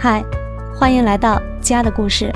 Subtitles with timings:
[0.00, 0.24] 嗨，
[0.76, 2.32] 欢迎来到家的故事。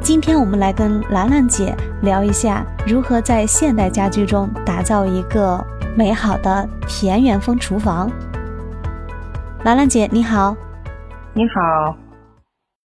[0.00, 5.64] 今天我们来跟兰兰姐聊一下，如何在现代家居中打造一个
[5.96, 8.10] 美好的田园风厨房。
[9.62, 10.56] 兰兰姐，你好。
[11.32, 11.96] 你好。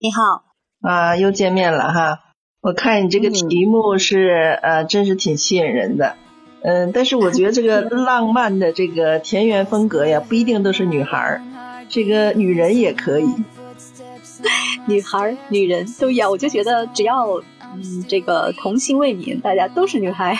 [0.00, 0.42] 你好。
[0.82, 2.18] 啊，又见面了哈。
[2.62, 6.16] 我看你这个题目是呃，真是挺吸引人的。
[6.64, 11.40] 嗯，但是我觉得这个 浪漫的这个田园风格呀，不一定都是女孩儿，
[11.88, 13.32] 这个女人也可以。
[14.86, 17.43] 女孩、女人都一样，我就觉得只要
[17.74, 20.38] 嗯，这个童心未泯，大家都是女孩。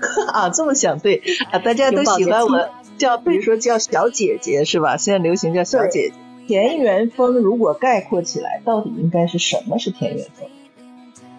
[0.32, 4.96] 啊，这么想对啊，大家都喜欢我叫，比如说叫小姐姐是吧？
[4.96, 6.14] 现在流行叫小姐姐。
[6.46, 10.48] 田园风如果概括起来，到底应该是什么是田园风？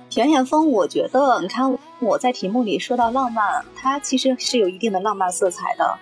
[0.10, 5.98] 田园风，我觉得你看我在题目里说到浪漫，它其实是有一定的浪漫色彩的，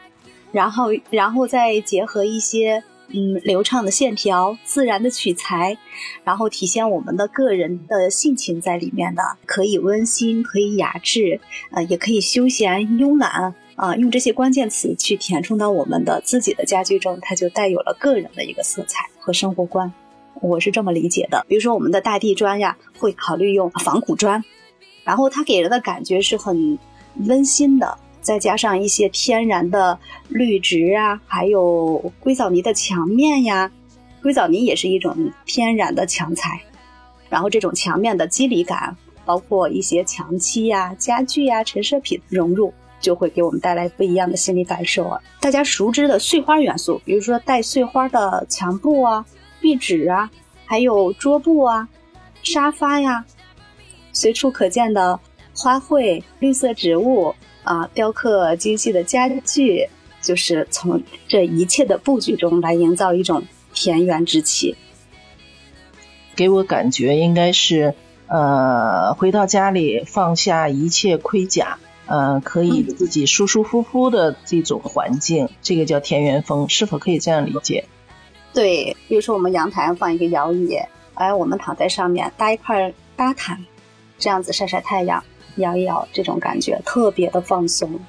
[0.51, 2.83] 然后然后再结合一些。
[3.11, 5.77] 嗯，流畅的线条，自然的取材，
[6.23, 11.39] 然后体现我们的个人的性情在里面的，可以温馨，可以雅致，
[11.71, 19.91] 呃，也可以休闲慵懒啊，用这些关键词去填充到我们的自己的家居中，它就带有了个人的一个色彩和生活观，
[20.41, 21.45] 我是这么理解的。
[21.47, 24.43] 比如说我们的大地砖呀，会考虑用仿古砖，
[25.03, 26.77] 然后它给人的感觉是很
[27.27, 27.97] 温馨的。
[28.21, 33.71] 再加上一些天然的绿植啊，还有硅藻泥的墙面呀，
[34.21, 36.61] 硅藻泥也是一种天然的墙材。
[37.29, 45.21] 然后这种墙面的肌理感，包括一些墙漆呀、家具呀、陈设品融入，就会给我们带来不一样的心理感受啊。
[45.39, 49.25] 大家熟知的碎花元素，比如说带碎花的墙布啊、
[49.61, 50.29] 壁纸啊，
[50.65, 51.87] 还有桌布啊、
[52.41, 53.23] 沙发呀，
[54.11, 55.19] 随处可见的
[55.55, 57.33] 花卉、绿色植物。
[57.63, 59.87] 啊，雕刻精细的家具，
[60.21, 63.43] 就是从这一切的布局中来营造一种
[63.73, 64.75] 田园之气。
[66.35, 67.93] 给我感觉应该是，
[68.27, 77.85] 呃，回到家里放下一切盔甲，呃，可以自己舒舒服服的这种环境，这个叫田园风，是否可以这样理解？
[78.53, 80.77] 对，比如说我们阳台放一个摇椅，
[81.13, 83.65] 哎，我们躺在上面搭一块搭毯，
[84.17, 85.23] 这样子晒晒太阳。
[85.61, 87.99] 摇一摇，这种感觉特别的放松。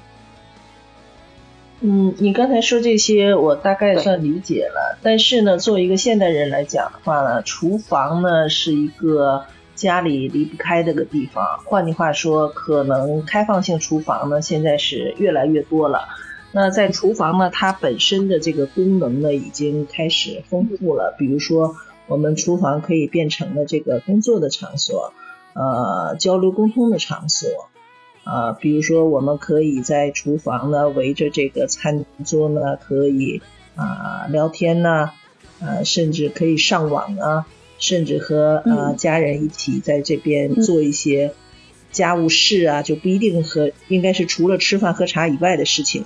[1.83, 4.99] 嗯，你刚才说这些，我大概算理解了。
[5.01, 11.43] 但是呢，作为一个现代人来讲的话呢，厨房呢是一个家里离不开的个地方。
[11.65, 16.07] 换句话说，可能开放性厨房呢现在是越来越多了。
[16.51, 21.15] 那在厨房呢，它本身的这个功能呢已经开始丰富了。
[21.17, 21.75] 比如说，
[22.05, 25.13] 我们厨房可以变成了这个工作的场所。
[25.53, 27.49] 呃，交流沟通的场所，
[28.23, 33.41] 啊，比如说我们可以在厨房呢，围着这个餐桌呢，可以
[33.75, 35.11] 啊聊天呢，
[35.59, 37.45] 呃，甚至可以上网啊，
[37.79, 41.33] 甚至和呃家人一起在这边做一些
[41.91, 46.05] 家务事啊，就不一定和应该是除了吃饭喝茶以外的事情，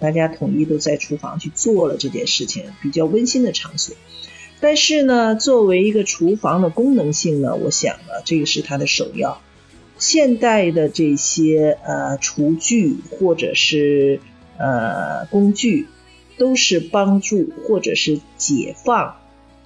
[0.00, 3.96] 大家统一都在厨房去做了这件事情，比较温馨的场所。
[4.64, 9.42] 但是呢，作为一个厨房的功能性呢，我想呢，这个是它的首要。
[9.98, 14.20] 现代的这些呃厨具或者是
[14.56, 15.86] 呃工具，
[16.38, 19.16] 都是帮助或者是解放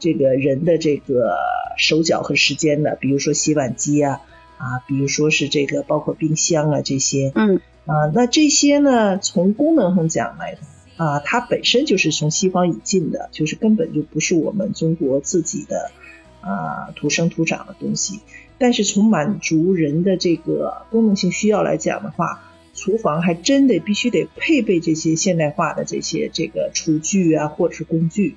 [0.01, 1.33] 这个人的这个
[1.77, 2.97] 手脚和时间的。
[3.01, 4.23] 比如说洗碗机啊，
[4.57, 10.59] 啊，比如说是这个包括冰箱啊这些，嗯，啊，那这些呢，从功能上讲来。
[10.99, 15.93] 啊，它本身就是从西方引进的，就是根本就不是我们中国自己的
[16.41, 18.19] 啊土生土长的东西。
[18.59, 22.43] 但是从满足人的这个功能性需要来讲的话，
[22.75, 28.35] 厨房还真得必须得配备这些现代化的这些这个厨具啊，或者是工具。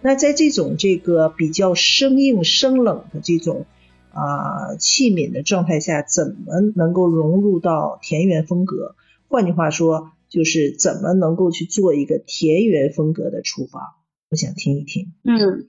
[0.00, 3.64] 那在这种这个比较生硬生冷的这种
[4.12, 8.96] 啊器皿的状态下，怎么能够融入到田园风格？
[9.28, 10.10] 换句话说。
[10.32, 13.82] 就是怎么能够去做一个田园风格的厨房？
[14.30, 15.12] 我想听一听。
[15.24, 15.68] 嗯，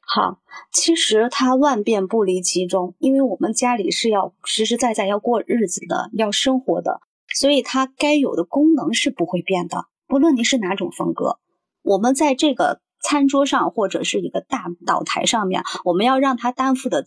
[0.00, 0.40] 好，
[0.72, 7.02] 其实它万变不离其中，因为我们家里是要实实在在要过日子的，要生活的，
[7.34, 9.84] 所以它该有的功能是不会变的。
[10.06, 11.38] 不论你是哪种风格，
[11.82, 17.06] 我们在这个餐桌上或者是一个大岛台上面，我们要让它担负的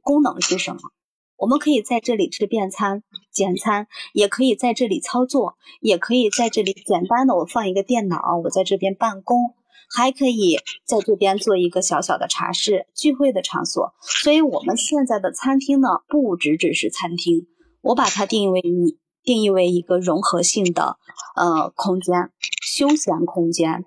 [0.00, 0.80] 功能是什么？
[1.40, 3.02] 我们可以在这里吃便餐、
[3.32, 9.54] 简餐，也可以在这里操作，也可以在这里简单的我放一个电脑，我在这边办公，
[9.88, 13.94] 还可以在这边做一个小小的茶室、聚会的场所。
[14.02, 17.46] 所以，我们现在的餐厅呢，不只只是餐厅，
[17.80, 20.98] 我把它定义为一定义为一个融合性的
[21.36, 22.30] 呃空间、
[22.62, 23.86] 休闲空间。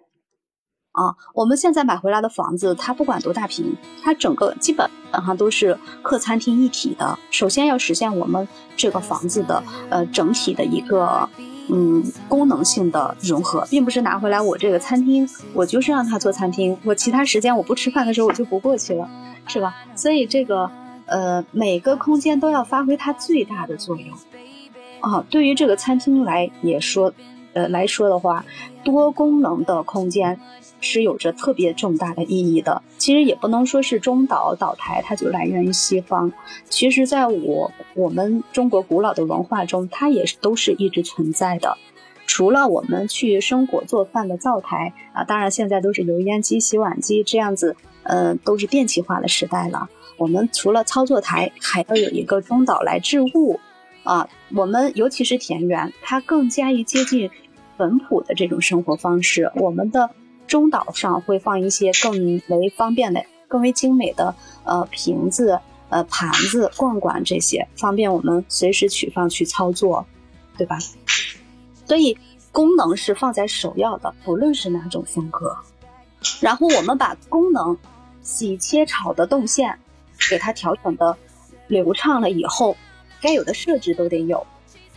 [0.93, 7.17] 啊，我们现在买回来的房子，它不管多大平，它整个基本上都是客餐厅一体的。
[7.31, 8.47] 首先要实现我们
[8.77, 11.27] 这个房子的呃整体的一个
[11.67, 19.09] 嗯功能性的融合，并不是拿回来我这个餐厅，我就是让它做餐厅，我其他时间我不吃饭的时候我就不过去了，
[19.47, 19.73] 是吧？
[19.95, 20.69] 所以这个
[21.07, 24.15] 呃每个空间都要发挥它最大的作用。
[24.99, 27.11] 啊，对于这个餐厅来也说，
[27.53, 28.45] 呃来说的话，
[28.83, 30.39] 多功能的空间。
[30.85, 32.83] 是有着特别重大的意义的。
[32.97, 36.33] 其实也不能说是中岛岛台，它就来源于西方。
[36.67, 41.77] 其实，在我我们中国古老的文化中，它也是都是一直存在的。
[42.27, 49.87] 除了我们去生火做饭的灶台啊，当然现在都是油烟机、洗碗机这样子，呃，都是电气化的时代了。
[50.17, 53.61] 我们除了操作台，还要有一个中岛来置物
[54.03, 54.27] 啊。
[54.53, 57.31] 我们尤其是田园，它更加于接近
[57.77, 59.51] 本土的这种生活方式。
[59.55, 60.09] 我们的。
[60.45, 64.35] 中岛上会放一些更为方便的、更为精美的
[64.65, 70.05] 呃瓶子、呃盘子、罐罐这些，方便我们随时取放去操作，
[70.57, 70.77] 对吧？
[71.85, 72.17] 所以
[72.51, 75.55] 功能是放在首要的，不论是哪种风格。
[76.41, 77.77] 然后我们把功能
[78.21, 79.79] 洗切炒的动线
[80.29, 81.17] 给它调整的
[81.67, 82.75] 流畅了以后，
[83.21, 84.45] 该有的设置都得有。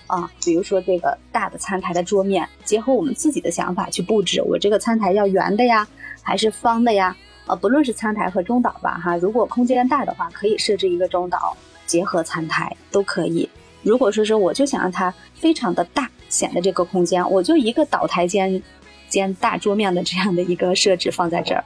[0.07, 4.43] 啊，比如说这个大的餐台的桌面，结合我们自己的想法去布置。
[4.43, 5.87] 我这个餐台要圆的呀，
[6.23, 7.17] 还是方的呀？
[7.47, 11.57] 呃，不论是餐台和中岛吧，哈，如果空间大的话，可以设置一个中岛，
[11.87, 13.49] 结合餐台都可以。
[13.83, 18.61] 如果说是我就想让它非常的大，显得这个空间，我就一个岛台间
[19.09, 21.65] 兼大桌面的这样的一个设置放在这儿，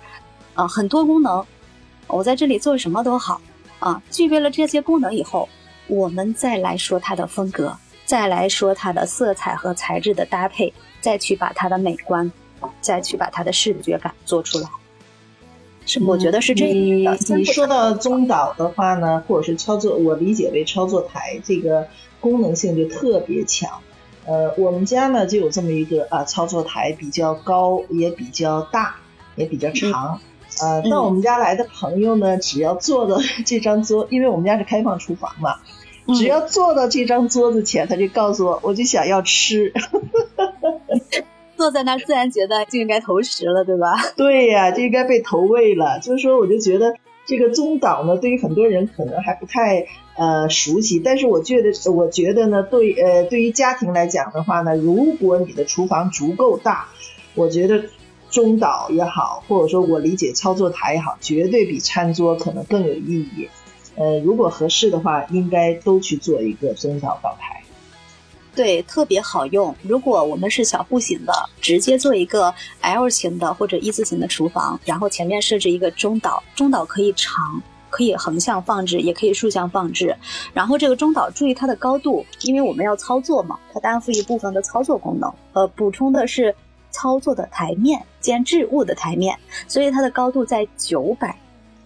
[0.53, 1.43] 啊，很多功能，
[2.09, 3.41] 我在这里做什么都好
[3.79, 4.03] 啊。
[4.11, 5.49] 具备了这些功能以后，
[5.87, 7.75] 我们再来说它的风格。
[8.11, 12.29] 再来说它的色彩和材质的搭配，再去把它的美观，
[12.81, 14.69] 再去把它的视觉感做出来。
[15.87, 17.37] 是，我觉得是这样的。
[17.37, 21.87] 你说到中岛的话呢，或者是操作，我理解为操作台这个
[22.19, 23.71] 功能性就特别强。
[24.27, 28.97] 呃，我们家呢就有这么一个啊操作台，比较高，也比较大，
[29.37, 30.21] 也比较长。
[30.61, 35.55] 呃，到我们家来的朋友呢，只要坐到这张桌，因为我们家是开放厨房嘛。
[36.15, 39.73] 只要坐到这张桌子前，他就告诉我，我就想要吃。
[41.57, 43.95] 坐在那儿，自然觉得就应该投食了，对吧？
[44.17, 45.99] 对呀，就应该被投喂了。
[46.01, 46.95] 就是说，我就觉得
[47.27, 49.87] 这个中岛呢，对于很多人可能还不太
[50.17, 56.89] 呃熟悉，但是我觉得，我觉得呢，对呃，对于家庭来讲的话呢，如果你的厨房足够大，
[57.35, 57.85] 我觉得
[58.31, 63.49] 中岛也好，或者说我理解操作台也好，绝对比餐桌可能更有意义。
[64.01, 67.63] 呃，如果合适的话，应该都去做一个中岛岛台。
[68.57, 69.77] 对，特别好用。
[69.83, 80.17] 如果我们是小户型的，直接做一个 L 型的或者一字形的厨房，然后前面设置一个中岛，中岛可以长，可以横向放置，也可以竖向放置。
[80.55, 85.31] 然后这个中岛，注意它的高度，因为我们要操作嘛，它担负一部分的操作功能。
[85.53, 86.55] 呃，补充的是
[86.91, 89.39] 操作的台面兼置物的台面，
[89.69, 91.39] 所以它的高度在九百。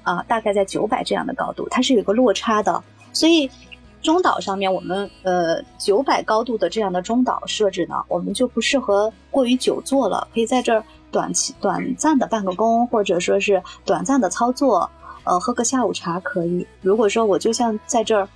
[0.04, 3.50] 啊，大概在九百这样的高度，它是有个落差的，所以
[4.00, 14.90] 中岛上面我们呃九百高度的这样的中岛设置呢，我们就不适合过于久坐了，可以在这儿短期短暂的办个工，或者说是短暂的操作，
[15.24, 16.66] 呃，喝个下午茶可以。
[16.82, 18.28] 如果说我就像在这儿，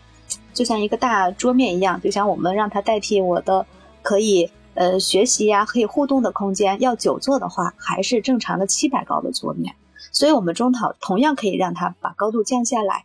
[0.55, 3.67] 就像一个大桌面一样，就像我们让它代替我的
[4.01, 9.75] 可以呃学习呀，可以互动的空间，要久坐的话，还是正常的七百高的桌面。
[10.12, 13.05] 所以，我们中岛同样可以让它把高度降下来。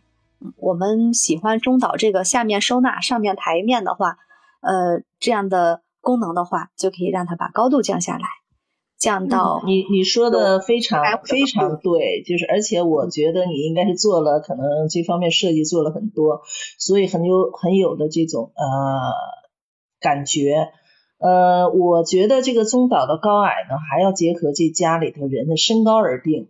[0.56, 4.18] 我们喜欢中岛这个下面收纳、上面台面的话，
[4.60, 8.26] 呃，这样的功能的话，就可以让它把高度降下来，
[8.98, 16.42] 降到你你说的非常非常对，就是而且我觉得你应该是做了可能这方面设计做了很多，
[16.78, 18.64] 所以很有很有的这种呃
[20.00, 20.72] 感觉。
[21.18, 26.48] 呃，我觉得这个中岛的高矮呢，还要结合这家里头人的身高而定。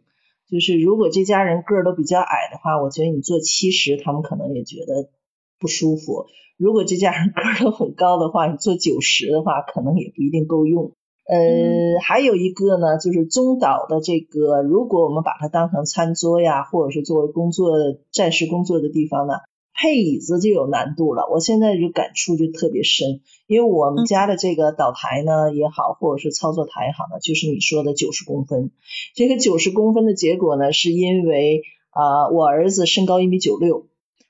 [0.54, 5.10] 就是如果这家人个儿都比较矮的话，我觉得你做七十，他们可能也觉得
[5.58, 6.26] 不舒服。
[6.56, 10.92] 如果这家人个儿都很高的话，你做九十的话，可能也不一定够用。
[11.26, 17.72] 呃，还有一个呢，就是中岛的这个，如果我们把它当成餐桌呀，或者是作为工作
[18.12, 19.34] 暂时工作的地方呢。
[19.76, 28.70] 配椅子就有难度了，我现在就感触就特别深，因为我们家的这个岛台呢也好，或者是操作台也好呢，就是你说的九十公分。
[29.14, 33.88] 这个九十公分的结果呢，是因为啊，我儿子身高一米九六，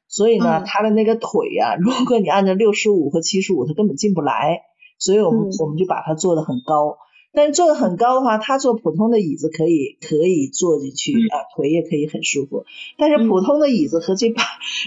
[0.08, 4.62] 所以呢，他的那个腿呀，如果你按照六十五和七十五，他根本进不来，
[4.98, 6.96] 所以我们我们就把它做的很高。
[7.34, 12.64] 但是坐的很高的话，他坐普通的椅子可以可以坐进去啊，腿也可以很舒服。
[12.96, 14.42] 但是普通的椅子和这把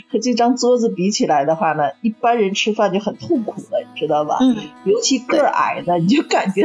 [0.09, 4.37] 和这张桌子比起来的话呢，一般人吃饭就很痛苦了，你知道吧？
[4.41, 4.55] 嗯。
[4.85, 6.63] 尤其个儿矮的，你就感觉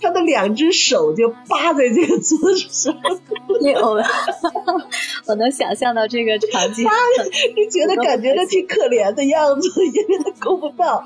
[0.00, 2.96] 他的两只手就扒在这个桌子上。
[3.50, 4.02] 我
[5.26, 6.84] 我能想象到这个场景，
[7.56, 11.02] 就觉得感觉他挺可怜的样子，因为他够不到。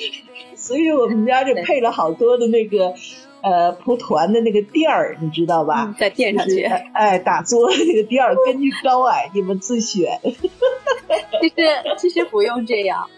[0.54, 2.94] 所以我们家就配了好多的那个。
[3.42, 5.94] 呃，蒲团的那个垫儿，你知道吧？
[5.98, 6.62] 在垫上去。
[6.62, 10.20] 哎，打坐那个垫儿，根据高矮 你们自选。
[11.40, 11.54] 其实
[11.98, 13.08] 其实不用这样，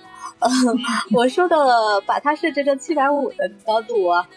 [1.13, 1.57] 我说的
[2.05, 4.29] 把它设置成七百五的高度啊，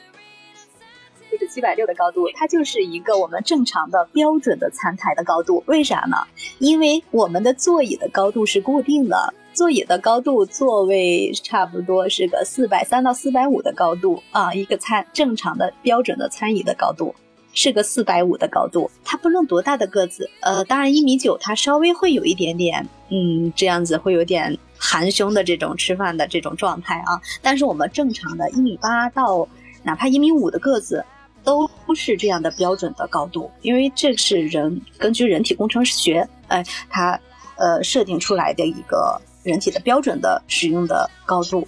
[1.30, 5.64] 或者七百六的高度，它就是一个我们正常的标准的餐台的高度。
[5.66, 6.18] 为啥呢？
[6.60, 9.34] 因为我们的座椅的高度是固定的。
[9.62, 17.14] 座椅的高度，座位差不多是个四百三到四百五的高度啊，一个餐正常的标准的餐椅的高度
[17.54, 18.90] 是个四百五的高度。
[19.06, 27.22] 它不论多大的个子，呃，当然一米九，它稍微会有一点点，嗯，这样子会有点含胸的这种吃饭的这种状态啊。
[27.44, 29.48] 但是我们正常的一米八到
[29.84, 31.06] 哪怕一米五的个子，
[31.44, 37.20] 都是这样的标准的高度，因为这是人根据人体工程学，哎，它
[37.58, 39.22] 呃设定出来的一个。
[39.44, 41.68] 人体的标准的使用的高度，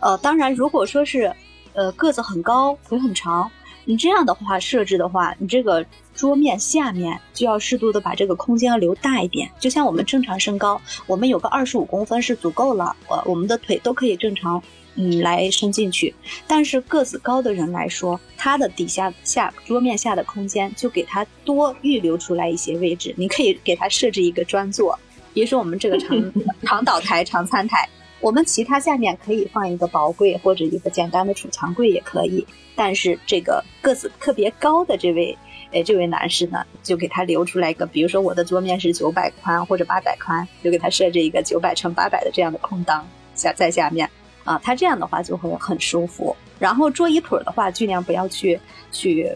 [0.00, 1.32] 呃，当然，如果说是，
[1.72, 3.50] 呃，个子很高，腿很长，
[3.84, 9.50] 你这样的话设置的话，你这个桌面下面就要适度的把这个空间要留大一点。
[9.58, 14.62] 就像我们正常身高，我们有个二十五公分是足够了，呃，我们的腿都可以正常，
[14.94, 16.14] 嗯，来伸进去。
[16.46, 24.98] 但是个子高的人来说，他的底下下桌面下的空间就给他多预留出来一些位置，你可以给他设置一个专座。
[25.34, 26.32] 比如说我们这个长
[26.64, 27.86] 长岛台、长餐台，
[28.20, 32.46] 我们其他下面可以放一个薄柜或者一个简单的储藏柜也可以。
[32.76, 35.36] 但是这个个子特别高的这位，
[35.72, 44.08] 哎，这位男士呢，就给他留出来一个，比如说我的桌面是九百宽或者八百宽，就给他设置一个九百乘八百的这样的空档下在下面
[44.44, 46.34] 啊，他这样的话就会很舒服。
[46.58, 48.58] 然后桌椅腿的话，尽量不要去
[48.90, 49.30] 去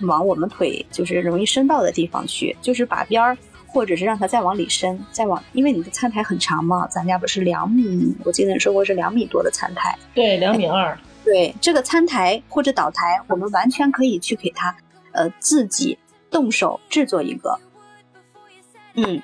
[0.00, 3.36] 往我们腿就是容易伸到的地方去，就是把边儿。
[3.72, 10.96] 或者是让它再往里伸，再往，因为你的餐台很长嘛，咱家不是两米，我记得你说过是两米多的餐台，对，两米二。
[11.24, 14.76] 对，这个餐台或者岛台，我们完全可以去给它，
[15.12, 15.96] 呃，自己
[16.30, 17.58] 动手制作一个。
[18.94, 19.22] 嗯，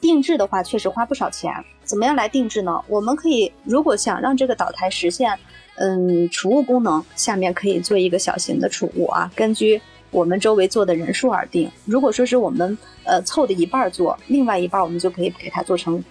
[0.00, 1.52] 定制的话确实花不少钱。
[1.82, 2.82] 怎么样来定制呢？
[2.86, 5.36] 我们可以，如果想让这个岛台实现，
[5.76, 9.80] 嗯，储物功能，下面可以做一个小型的储物啊，根据。
[10.14, 11.68] 我们周围坐的人数而定。
[11.86, 16.02] 如果说是我们呃凑的一半坐，另外一半我们就可以给它做成，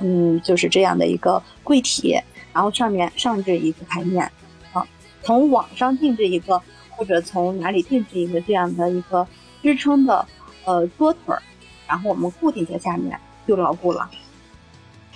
[0.00, 2.18] 嗯，就是这样的一个柜体，
[2.52, 4.28] 然后上面上置一个台面，
[4.72, 4.84] 啊，
[5.22, 6.60] 从网上定制一个，
[6.90, 9.24] 或者从哪里定制一个这样的一个
[9.62, 10.26] 支撑的
[10.64, 11.40] 呃桌腿儿，
[11.86, 14.10] 然后我们固定在下面就牢固了。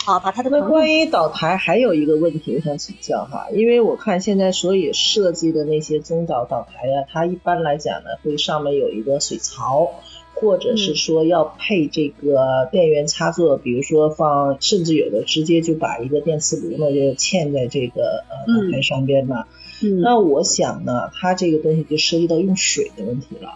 [0.05, 0.51] 好，把它的。
[0.51, 9.91] 那关于岛台还有一个问题，我想请教哈，因为我看现在所以设计的那些中岛岛台呀，它一般来讲呢，会上面有一个水槽，
[10.35, 19.45] 或者是说要配这个电源插座，比如说放，甚至有的直接就把一个电磁炉呢就嵌在这个呃岛台上边嘛。
[19.83, 20.01] 嗯。
[20.01, 23.51] 那我想呢，它这个东西就涉及到用水的问题了。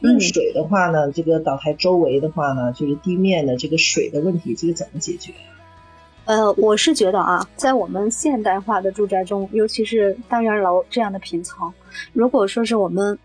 [0.00, 5.32] 用水的话呢，这个岛台周围的话呢，就是地面的这个水的问题，这个怎么解决？
[6.28, 11.72] 呃，我是觉得啊，在我们现代化的住宅中，尤其是单元楼这样的平层，
[12.12, 13.18] 如果说是我们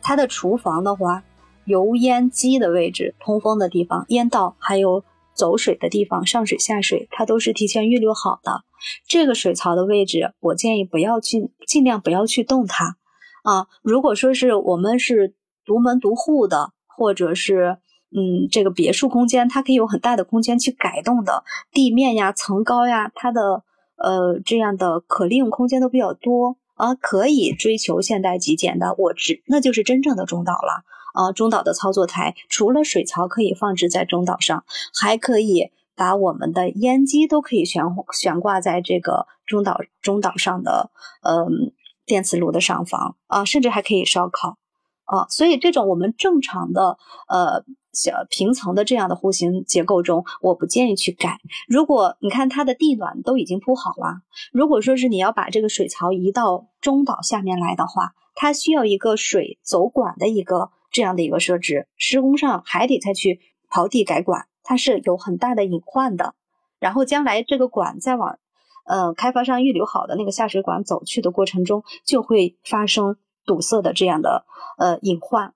[0.00, 1.22] 它的厨房的话，
[1.66, 8.64] 油烟机的位置、通风的地方、烟道还有走水的地方、上水下水，它都是提前预留好的。
[9.06, 12.96] 这个水槽的位置，我建议不要去，尽量不要去动它
[13.42, 13.66] 啊。
[13.82, 15.34] 如果说是我们是
[15.66, 17.76] 独门独户的，或者是。
[18.12, 23.64] 嗯，这个别墅空间它可以有很大的空间去改动的，地面呀、层高呀，它的
[23.96, 30.84] 呃这样的可利用空间都比较多啊，可以追求现代极简的，我只那就是真正的中岛了
[31.14, 31.32] 啊。
[31.32, 40.90] 中岛的操作台除了水槽可以放置在中岛上，还可以把我们的烟机都可以悬悬挂在这个中岛中岛上的
[41.22, 41.72] 嗯
[42.06, 44.58] 电磁炉的上方啊，甚至还可以烧烤
[45.06, 45.26] 啊。
[45.28, 46.98] 所以这种我们正常的
[47.28, 47.64] 呃。
[47.96, 51.40] 小平层的这样的户型结构中，我不建议去改。
[51.66, 54.20] 如果你看它的地暖都已经铺好了，
[54.52, 66.34] 如果说是你要把这个水槽移到中岛下面来的话，它需要一个水走管的一个这样的一个设置，施工上还得再去刨地改管，它是有很大的隐患的。
[66.78, 68.38] 然后将来这个管再往
[68.84, 74.44] 呃开发商预留好的那个下水管走去的过程中，就会发生堵塞的这样的
[74.76, 75.54] 呃隐患，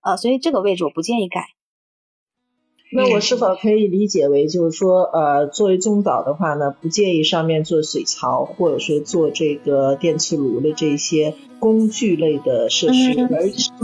[0.00, 1.46] 呃，所以这个位置我不建议改。
[2.90, 13.28] 那我是否可以理解为，就是说，呃，作为中岛的话呢，不建议上面做水槽，或者说做这个电磁炉的这些工具类的设施，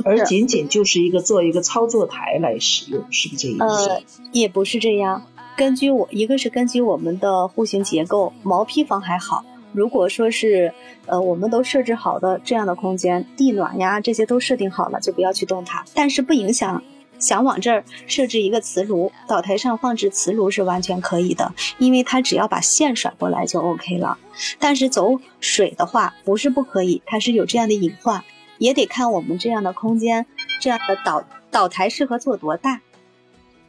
[0.04, 3.90] 而而仅仅就是一个做一个操作台来使用，是不是这意思？
[3.90, 5.22] 呃，也不是这样。
[5.56, 9.44] 根据我，一个是根据我们的户型结构，毛坯房还好。
[9.72, 10.72] 如果说是，
[11.06, 15.84] 呃，我们都设置好的这样的空间，地暖呀这些都设定好了，就不要去动它。
[15.94, 16.82] 但是不影响。
[17.24, 24.18] 想往这儿设置一个磁炉，岛台上放置磁炉是完全可以的，因为它只要把线甩过来就 OK 了。
[24.58, 28.22] 但是走水的话不是不可以，它是有这样的隐患，
[28.58, 30.26] 也得看我们这样的空间，
[30.60, 32.82] 这样的岛岛台适合做多大。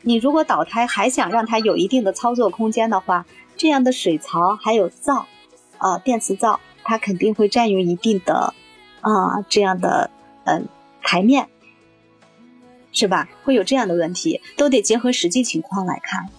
[0.01, 5.27] 你如果岛台还想让它有一定的操作空间的话，这样的水槽还有灶，
[5.77, 8.53] 啊，电磁灶，它肯定会占用一定的
[8.99, 10.11] 啊这样的
[10.43, 10.67] 嗯
[11.01, 11.47] 台面。
[12.95, 13.29] 是吧？
[13.43, 16.29] 会有这样的问题，都得结合实际情况来看。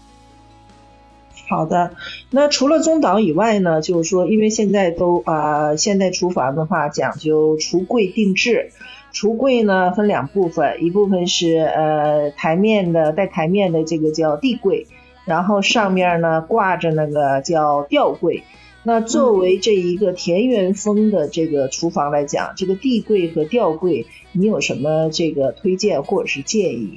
[1.48, 1.94] 好的，
[2.30, 3.80] 那除了中岛以外呢？
[3.80, 8.72] 就是说，因为现在都啊，现代厨房的话讲究橱柜定制，
[9.12, 14.88] 橱柜呢分两部分，一部分是呃台面的带台面的这个叫地柜，
[15.24, 18.42] 然后上面呢挂着那个叫吊柜。
[18.88, 26.96] 那作为这一个田园风的这个厨房来讲，这个地柜和吊柜，你有什么这个推荐或者是建议？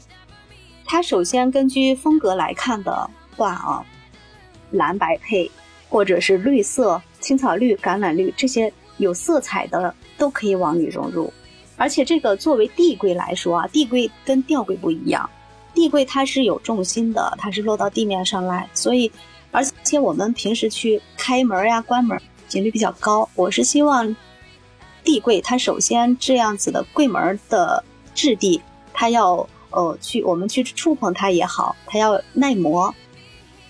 [0.86, 3.84] 它首先根据风格来看的话啊，
[4.70, 5.50] 蓝白配，
[5.90, 11.34] 或者是绿色、青草绿、橄榄绿这些有色彩的都可以往里融入。
[11.76, 15.28] 而且这个作为地柜来说啊，地柜跟吊柜不一样，
[15.74, 19.12] 地柜它是有重心的，它是落到地面上来，所以。
[19.52, 23.28] 而且我们平时去开门呀、关门频率比较高。
[23.36, 24.16] 我是希望
[25.04, 28.62] 地柜它首先这样子的柜门的质地，
[28.94, 32.94] 它要呃去我们去触碰它也好，它要耐磨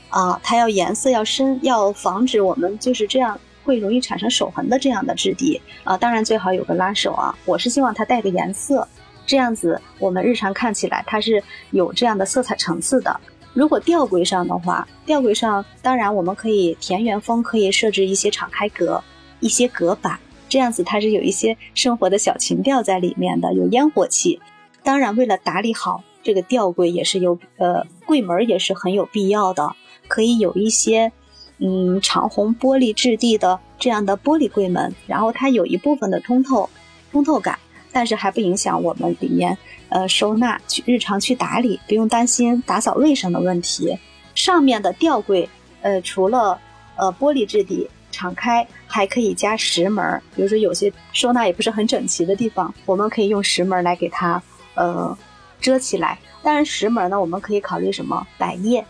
[0.09, 5.95] 啊，它要颜色要深，要防止我们就是这样会容易产生手痕的这样的质地啊。
[5.95, 8.87] 当然最好有个拉手啊，我是希望它带个颜色，
[9.25, 13.19] 这样子我们日常看起来它是有这样的色彩层次的。
[13.53, 19.03] 如果吊柜上的话，吊柜上当然我们可以田园风，可以设置一些敞开格、
[19.39, 24.39] 一些隔板，这样子它是有一些生活的小情调在里面的，有烟火气。
[24.83, 29.75] 当然，为了打理好这个吊柜，也是有呃柜门也是很有必要的，
[30.07, 31.11] 可以有一些
[31.57, 36.69] 嗯长虹玻璃质地的这样的玻璃柜门，然后它有一部分的通透
[37.11, 37.59] 通透感。
[37.91, 39.57] 但是还不影响我们里面
[39.89, 43.97] 呃收纳去日常去打理，不用担心打扫卫生的问题。
[44.35, 45.49] 上面的吊柜
[45.81, 46.59] 呃除了
[46.95, 54.41] 呃玻璃质地敞开，还可以加石门，比如说有些收纳也不是很整齐的地方，我们可以用石门来给它
[54.75, 55.17] 呃
[55.59, 56.17] 遮起来。
[56.41, 58.85] 当然石门呢，我们可以考虑什么百叶，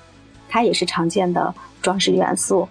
[0.48, 2.68] 它也是常见的装饰元素，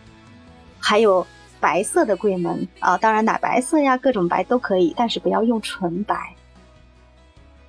[0.78, 1.26] 还有。
[1.60, 6.34] 白色的柜门啊，当然奶白色呀，各种白都可以，但是不要用纯白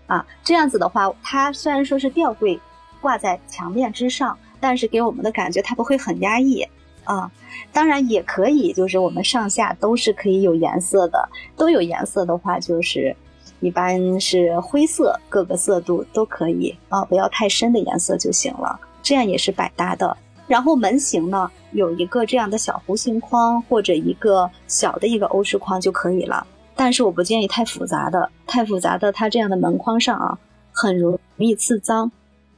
[0.07, 0.25] 啊。
[0.43, 2.59] 这样子的话，它虽然说是吊柜
[3.01, 6.67] 挂在墙面之上，但是给我们的感觉它不会很压抑
[7.03, 7.31] 啊。
[7.71, 13.15] 当然也可以，就是我们上下都是可以有颜色的，都有颜色的话，就是
[13.59, 20.15] 一般是灰色，各个色度都可以啊，不要太深的颜色就行了，这样也是百搭的。
[20.49, 26.45] 然后门型呢，有一个这样的小弧形框或者一个小的一个欧式框就可以了。
[26.75, 30.39] 但是我不建议太复杂的，太复杂的它这样的门框上啊，
[30.71, 32.11] 很容易刺脏，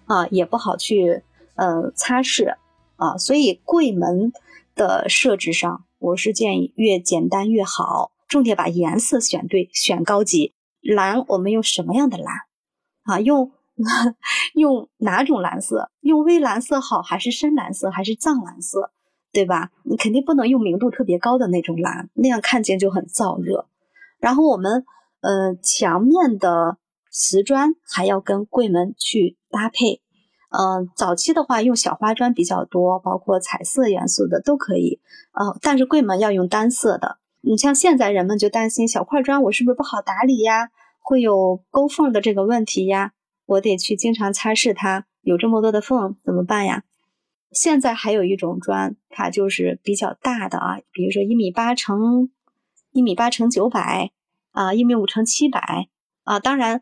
[0.05, 1.21] 啊也不好去
[1.55, 2.55] 呃擦拭
[2.95, 3.17] 啊。
[3.17, 4.31] 所以柜门
[4.73, 11.25] 的设置上，我是建议越简单越好，重点把颜色选对，选高级蓝。
[11.27, 12.27] 我们用什么样的蓝
[13.03, 13.19] 啊？
[13.19, 13.51] 用。
[14.53, 15.89] 用哪种蓝色？
[16.01, 18.91] 用微蓝色好，还是深蓝色，还是藏蓝色，
[19.31, 19.71] 对吧？
[19.83, 23.67] 你肯定不能用明度特别高的那种蓝，那样看见就很燥热。
[24.19, 24.83] 然后我们，
[25.21, 26.77] 呃，墙面的
[27.11, 30.01] 瓷砖还要跟柜门去搭配。
[30.49, 34.99] 嗯，早期的话用小花砖比较多，包括彩色元素的都可以。
[35.33, 37.17] 呃，但是柜门要用单色的。
[37.39, 40.69] 你像现在人们就担心小块砖我是不是不好打理呀？
[40.99, 43.13] 会有勾缝的这个问题呀？
[43.45, 46.83] 我得去经常擦拭它，有这么多的缝怎么办呀？
[47.51, 52.29] 现在还有一种砖，它就是比较大的啊，比如说一米八乘
[52.91, 54.11] 一米八乘九百
[54.51, 55.89] 啊，一米五乘七百
[56.23, 56.81] 啊，当然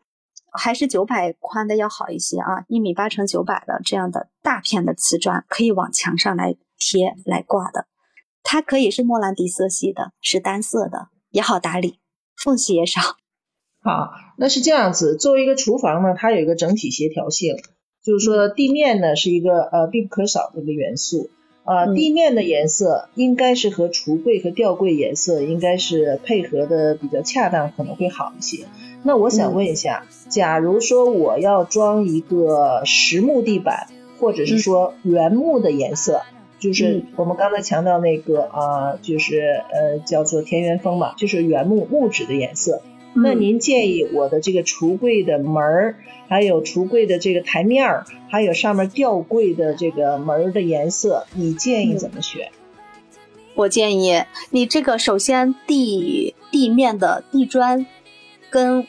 [0.52, 7.88] 还是九百宽的要好一些啊，一米八乘九百的这样的大片的瓷砖可以往墙上来贴来挂的，
[8.44, 12.00] 它可以是莫兰迪色系的，是单色的，也好打理，
[12.36, 13.02] 缝隙也少。
[13.82, 17.58] 好，那是这样子，作为一个厨房呢，它有一个整体协调性，
[18.02, 21.30] 就是说地面呢是一个呃必不可少的一个元素。
[21.66, 28.66] 呃，地面的颜色应该是和橱柜和吊柜颜色应该是配合的比较恰当，可能会好一些。
[29.04, 33.88] 那我想问一下，假如说我要装一个实木地板，
[34.20, 36.22] 或者是说原木的颜色，
[36.60, 42.82] 就是我们刚才强调那个啊，就是呃叫做田园风嘛，就是原木木质的颜色。
[43.14, 45.96] 那您建议我的这个橱柜的门儿，
[46.28, 52.52] 还有橱柜的这个台面儿，还有上面吊柜的这个门儿的颜色，你建议怎么选？
[53.56, 57.86] 我建议你这个首先地地面的地砖
[58.50, 58.88] 跟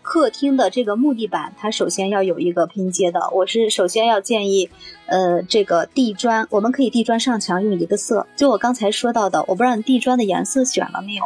[0.00, 3.20] 客厅的这个木地板，它首先要有一个拼接的。
[3.34, 4.70] 我是首先要建议，
[5.06, 11.24] 呃，这个地砖我们可以地砖上墙用一个色，就我刚才说到的，我不知道你地砖的颜色选了没有。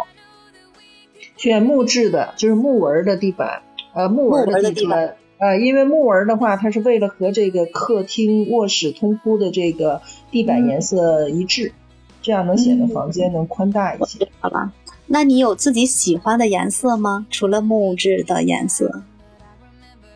[1.36, 11.72] 选木质的，就是木纹的地板，呃，木纹的地砖，呃，因为木纹的话，它是为了和这个客厅、卧室通铺的这个地板颜色一致，
[12.22, 14.28] 这样能显得房间能宽大一些。
[14.40, 14.72] 好吧，
[15.06, 17.26] 那你有自己喜欢的颜色吗？
[17.30, 19.02] 除了木质的颜色？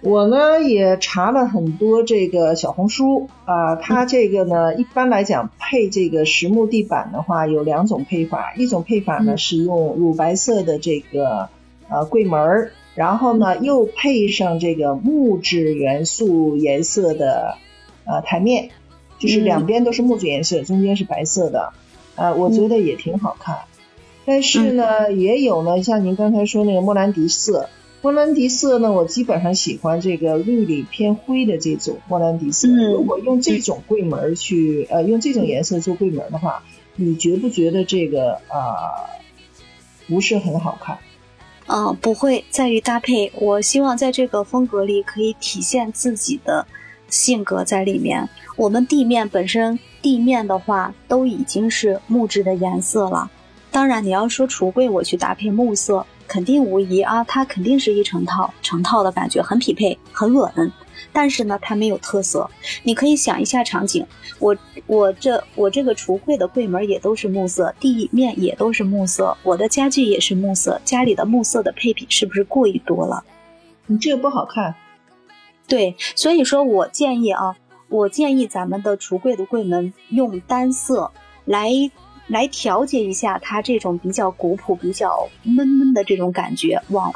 [0.00, 11.48] 我呢也查了很多这个小红书啊，它这个呢一般来讲配这个实木地板的话有两种配法，一种配法呢是用乳白色的这个
[11.88, 17.56] 呃柜门儿，然后呢又配上这个木质元素颜色的
[18.04, 18.70] 呃台面，
[19.18, 21.72] 就是两边都是木质颜色，中间是白色的，
[22.14, 23.58] 呃我觉得也挺好看。
[24.24, 27.68] 但是呢也有呢像您刚才说那个莫兰迪色。
[28.00, 32.68] 莫兰迪色呢，我基本上喜欢这个绿里偏灰的这种莫兰迪色。
[32.68, 36.62] 如果用这种柜门去，呃，用这种颜色做柜门的话，
[36.94, 39.02] 你觉不觉得这个啊
[40.06, 40.96] 不是很好看？
[41.66, 43.30] 嗯，不会，在于搭配。
[43.34, 46.64] 我希望在这个风格里可以体现自己的
[47.08, 48.28] 性格在里面。
[48.56, 53.28] 我们地面本身地面的话都已经是木质的颜色了，
[53.72, 56.06] 当然你要说橱柜，我去搭配木色。
[56.29, 60.71] 肯定无疑啊，它肯定是一成套，成套的感觉很匹配，很稳。
[61.12, 62.49] 但是呢，它没有特色。
[62.83, 64.07] 你可以想一下场景，
[64.38, 73.25] 我我这我这个橱柜的柜门也都是木色，地面也都是木色，我的家具也是木色，家里的木色的配比是不是过于多了？
[73.87, 74.75] 你这个不好看。
[75.67, 77.57] 对，所以说我建议啊，
[77.88, 81.11] 我建议咱们的橱柜的柜门用单色
[81.45, 81.71] 来。
[82.29, 87.12] 来调节一下它这种比较古朴、比较闷闷的这种感觉，往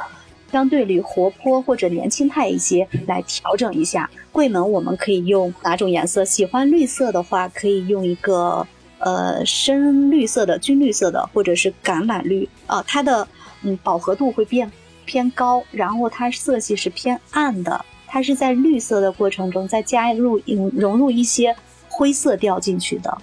[0.51, 4.09] 相对里活泼或者年轻态一些来调整一下。
[4.31, 6.25] 柜门我们可以用哪种颜色？
[6.25, 8.67] 喜欢绿色的话，可以用一个
[8.99, 12.83] 呃深绿色的、军绿色的，或者是橄榄绿啊。
[12.87, 13.27] 它的
[13.61, 14.71] 嗯饱和度会变
[15.05, 17.85] 偏高，然后它色系是偏暗的。
[18.07, 21.55] 它是在绿色的过程中再加入融入一些
[21.89, 23.17] 灰色调进去的。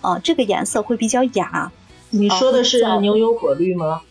[0.00, 1.70] 啊，这个颜色会比较雅。
[2.10, 4.02] 你说的是牛油果绿吗？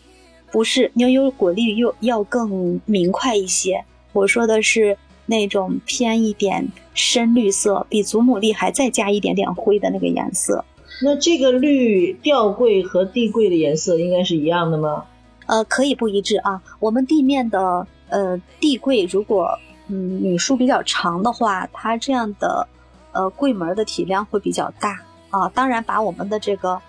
[0.50, 3.84] 不是，牛油果绿又要更明快一些。
[4.12, 10.64] 我说的是那种偏一点深绿色，比祖母绿还再加一点点灰的那个颜色。
[11.02, 15.04] 那这个绿吊柜和地柜的颜色应该是一样的吗？
[15.46, 16.60] 呃，可以不一致啊。
[16.78, 22.66] 我们地面的呃地柜，如果嗯米数比较长的话，它这样的
[23.12, 25.00] 呃柜门的体量会比较大。
[25.30, 26.80] 啊，当然把我们的这个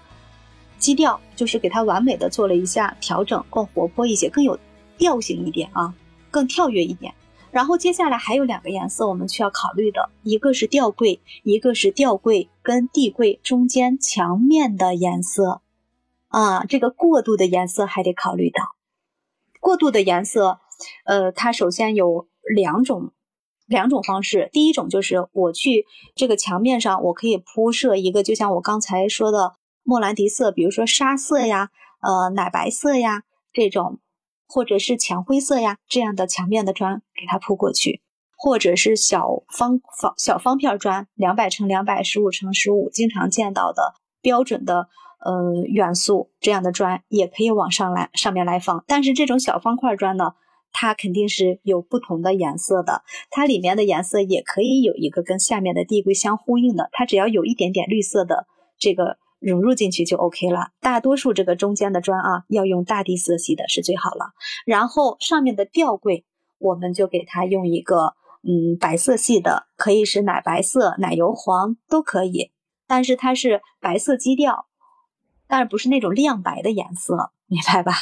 [0.77, 4.57] 基调，就是给它完美的做了一下调整，更活泼一些，更有
[4.97, 5.93] 调性一点啊，
[6.29, 7.13] 更跳跃一点。
[7.51, 15.61] 然后接下来还有两个颜色我们需要考虑的，一个是吊柜，一个是吊柜跟地柜中间墙面的颜色
[16.29, 18.75] 啊，这个过渡的颜色还得考虑到。
[19.59, 20.59] 过渡的颜色，
[21.03, 23.11] 呃，它首先有两种。
[23.71, 31.69] 两种方式，第一种就是我去这个墙面上，我可以铺设一个，就像我刚才说的莫兰迪色，比如说沙色呀、
[32.01, 33.99] 呃奶白色呀这种，
[34.45, 38.01] 或者是浅灰色呀这样的墙面的砖给它铺过去，
[38.37, 44.89] 或者是小方方小方片砖，两百乘两百，十五乘十五，经常见到的标准的
[45.23, 50.33] 呃元素这样的砖也可以往上来上面来放，但是这种小方块砖呢。
[50.73, 60.69] 它肯定是有不同的颜色的，它里面的颜色也可以有一个跟下面的地柜相呼应的，它只要有一点点绿色的这个融入进去就 OK 了。
[60.79, 64.33] 大多数这个中间的砖啊，要用大地色系的是最好了。
[64.65, 66.25] 然后上面的吊柜，
[66.59, 72.51] 我们就给它用一个嗯白色系的，可以是奶白色、奶油黄都可以，
[72.87, 74.67] 但是它是白色基调，
[75.47, 77.93] 但是不是那种亮白的颜色，明白吧？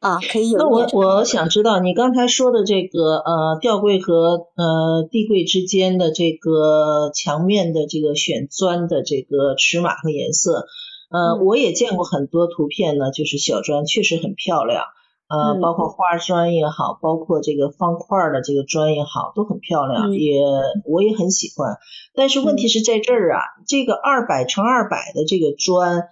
[0.00, 0.58] 啊，可以有。
[0.58, 10.66] 那我我想知道，你刚才说的这个呃吊柜和呃地柜之间的这个墙面的这个选砖的这个尺码和颜色，
[11.10, 14.84] 呃，我也见过很多图片呢，就是小砖确实很漂亮，
[15.28, 20.40] 呃，包括花砖也好，包括这个方块的这个砖也好，都很漂亮，也
[20.84, 21.76] 我也很喜欢。
[22.14, 26.10] 但是问题是在这儿啊，这个二百乘二百的这个砖，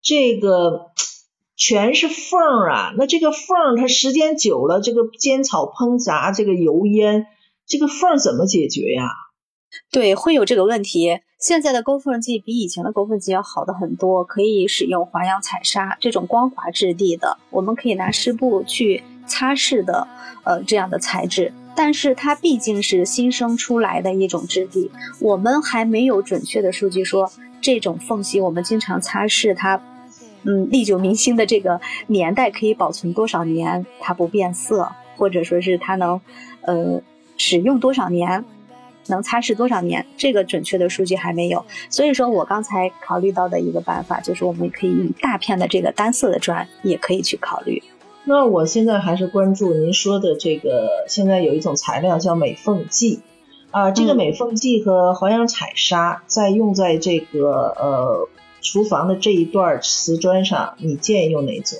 [0.00, 0.86] 这个。
[1.58, 7.26] 全是缝儿啊，那这个缝儿它时间久了，这个煎炒烹炸，这个油烟，
[7.66, 9.08] 这个缝儿怎么解决呀？
[9.90, 11.18] 对，会有这个问题。
[11.40, 20.06] 现在的勾缝剂比以前的勾缝剂要好的很多，可以使用环氧彩砂这种光滑质地的，我们可以拿湿布去擦拭的，
[20.44, 21.52] 呃，这样的材质。
[21.74, 24.90] 但是它毕竟是新生出来的一种质地，
[25.20, 29.80] 我们还没有准确的数据说这种缝隙我们经常擦拭它。
[30.44, 33.84] 嗯，历久弥新的这个年代可以保存多少年？
[34.00, 36.20] 它不变色，或者说是它能，
[36.62, 37.02] 呃，
[37.36, 38.44] 使用多少年，
[39.08, 40.06] 能擦拭多少年？
[40.16, 41.64] 这个准确的数据还没有。
[41.90, 47.82] 所以说我刚才考虑到的一个办法，就是我们可以用大片的这个单色的砖，也可以去考虑。
[48.24, 53.20] 那我现在还是关注您说的这个，现在有一种材料叫美缝剂，
[53.72, 58.28] 啊，这个美缝剂和环氧彩砂在用在这个呃。
[58.60, 61.78] 厨房的这一段瓷砖上，你建议用哪种？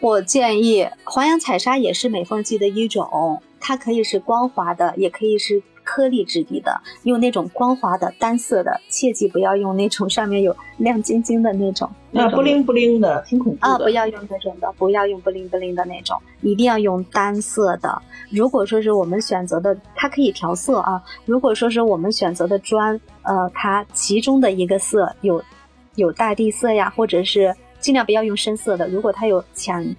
[0.00, 6.80] 我建议环氧彩砂也是美缝剂的一种，它可以是光滑的，也可以是颗粒质地的。
[7.04, 11.88] 用那种光滑的单色的，切记不要用那种上面有亮晶晶的那种。
[12.10, 13.68] 那不灵不灵的，挺恐怖的。
[13.68, 18.02] 啊，不要用这种的，不要用不灵不灵的那种，一定要用单色的。
[18.30, 21.00] 如果说是我们选择的，它可以调色啊。
[21.24, 25.40] 如果说是我们选择的砖，呃，它其中的一个色有。
[25.96, 28.88] 有大地色呀，或者是尽量不要用深色的。
[28.88, 29.94] 如果它有浅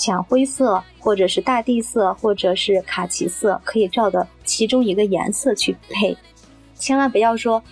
[0.00, 6.16] 浅灰色，或者是大地色，或者是卡其色，可以照的其中一个颜色去配。
[6.74, 7.62] 千万不要说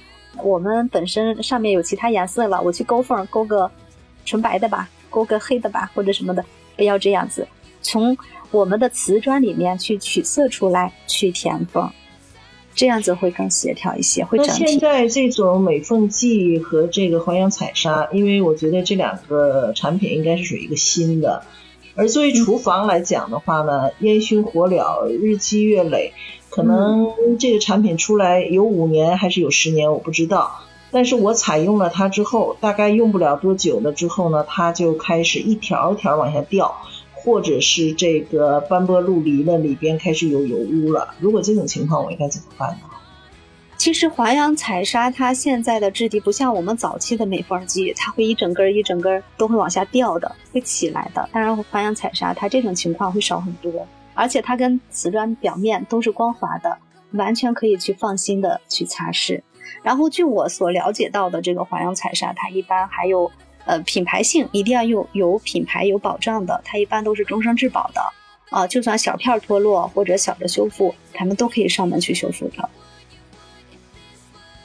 [0.42, 3.70] 我们本身上面有其他颜色了，我去勾缝勾个
[4.26, 6.44] 纯白的吧，勾个黑的吧，或者什么的，
[6.76, 7.48] 不要这样子。
[7.80, 8.14] 从
[8.50, 11.90] 我们的瓷砖里面去取色出来，去填缝。
[12.74, 14.62] 这样子会更协调一些，会整体。
[14.62, 21.42] 那现在这种美缝剂和这个环氧彩砂，因为我觉得这两个产品应该是属于一个新的，
[21.98, 26.12] 而作为厨房来讲的话呢，烟熏火燎，日积月累，
[26.48, 27.08] 可能
[27.40, 30.61] 这个产品出来有五年还是有十年，我不知道。
[30.92, 36.76] 但是我采用了它之后，大概用不了多久了之后呢，它就开始一条一条往下掉。
[37.20, 41.14] 或者是这个斑驳陆离了，里边开始有油污了。
[41.18, 42.78] 如果这种情况，我应该怎么办呢？
[43.88, 51.27] 其实华阳彩砂它现在的质地不像我们早期的美缝机，它会一整根一整根都会往下掉的，会起来的。
[51.33, 56.77] 当然，华阳彩砂它这种情况会少很多，而且它跟瓷砖表面都是光滑的，
[57.12, 59.40] 完全可以去放心的去擦拭。
[59.83, 63.33] 然后，据我所了解到的，这个华阳彩砂它一般还有。
[63.64, 68.03] 呃，品牌性一定要用有品牌有保障的，它一般都是终身质保的
[68.51, 72.68] 啊，就算小片脱落或者小的修复，他们都可以上门去修复的。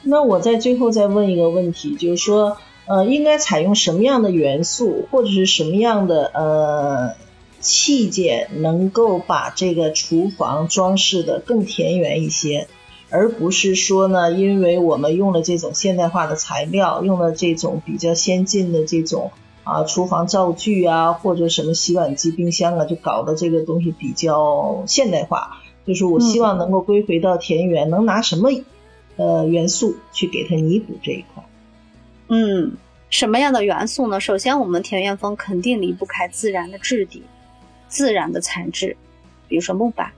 [0.04, 7.14] 那我在最后再问一个问题，就是说，呃，应该采用什么样的元素或者是什么样的呃
[7.60, 12.68] 器件，能够把这个厨房装饰的更田园一些？
[13.10, 19.30] 而不是说呢，因为我们用了这种现代化的材料，用了这种比较先进的这种
[19.62, 25.60] 啊厨房灶具啊，或者什么洗碗机、冰箱啊，就搞得这个东西比较现代化。
[25.86, 28.50] 就是我希望能够归回到田园，能拿什么
[29.16, 31.42] 呃元素去给它弥补这一块？
[32.28, 32.76] 嗯，
[33.10, 34.18] 什么样的元素呢？
[34.18, 37.22] 首先，我们田园风肯定离不开自然的质地、
[37.88, 38.96] 自然的材质，
[39.46, 40.10] 比如说木板。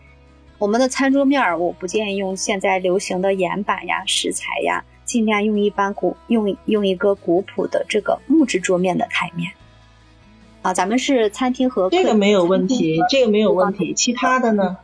[0.59, 9.53] 我们的餐桌面儿，我不建议用现在流行的岩板呀、石材呀，尽量用一般古用用一个古朴的这个木质桌面的台面。
[10.63, 13.93] 啊，咱们是餐厅和这个没有问题，这个没有问题。
[13.93, 14.79] 其他的呢？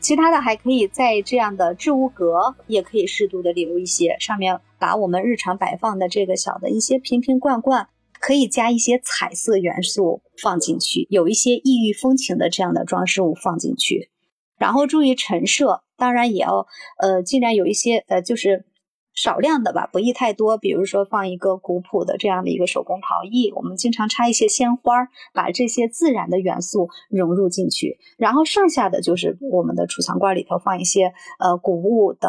[0.00, 7.88] 其他的还可以在这样的置物格，也可以适度的留一些，上面把我们日常摆放的这个小的一些瓶瓶罐罐，
[8.20, 14.10] 可以加一些彩色元素放进去，有一些异域风情的这样的装饰物放进去。
[14.58, 16.66] 然后注意陈设，当然也要
[16.98, 18.64] 呃尽量有一些呃就是
[19.16, 20.58] 少量的吧，不宜太多。
[20.58, 27.98] 比如说放一个古朴的这样的一个手工陶艺，我们经常插一些鲜花，把这些自然的元素融入进去。
[28.18, 32.28] 然后剩下的就是我们的储藏罐里头放一些呃谷物的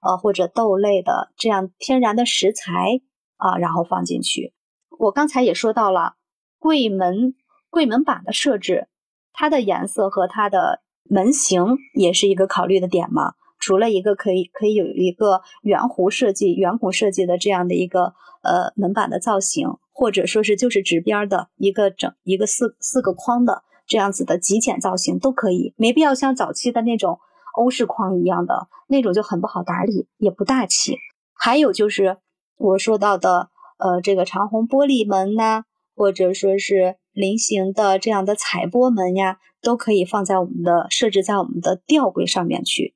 [0.00, 3.00] 呃或者豆类的这样天然的食材
[3.36, 4.54] 啊，然后放进去。
[4.98, 6.14] 我刚才也说到了，
[6.60, 7.34] 柜门
[7.68, 8.86] 柜门板的设置，
[9.32, 13.34] 它的颜色和它的门型也是一个考虑的点嘛。
[13.58, 27.18] 除了一个可以可以有一个圆弧设计、圆孔设计的这样的一个呃门板的造型，或者说是就是直边的一个整一个四四个框的这样子的极简造型都可以，没必要像早期的那种
[27.54, 30.96] 欧式框一样的那种就很不好打理，也不大气。
[31.34, 32.18] 还有就是
[32.56, 35.64] 我说到的呃这个长虹玻璃门呐，
[35.96, 42.94] 或者说是菱形的这样的彩波门呀，都可以放在我们的设置在我们的吊柜上面去。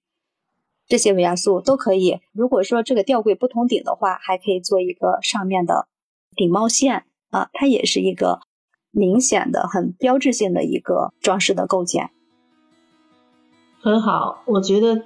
[0.92, 2.20] 这些元素都可以。
[2.32, 5.86] 如果说这个吊柜不通顶的话，还可以做一个上面的
[6.36, 8.40] 顶帽线啊，它也是一个
[8.90, 12.10] 明显的、很标志性的一个装饰的构件。
[13.80, 15.04] 很好，我觉得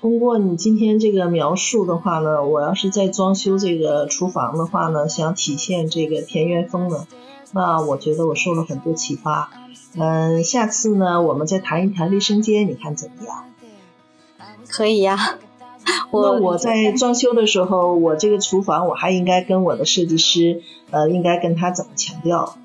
[0.00, 7.06] 通过你今天这个描述的话呢，我要是在装修这个厨房的话呢，想体现这个田园风呢，
[7.52, 9.50] 那我觉得我受了很多启发。
[9.98, 13.44] 嗯，下次呢，我们再谈一谈卫生间，你看怎么样？
[14.68, 15.38] 可以呀，
[16.12, 22.56] 那我在装修的时候，我这个厨房我还应该跟我的设计师，呃，应该跟他怎么强调？